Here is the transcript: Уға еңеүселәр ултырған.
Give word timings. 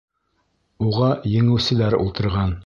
Уға 0.85 1.11
еңеүселәр 1.35 1.99
ултырған. 2.07 2.59